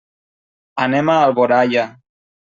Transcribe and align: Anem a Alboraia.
Anem 0.85 1.13
a 1.15 1.19
Alboraia. 1.27 1.87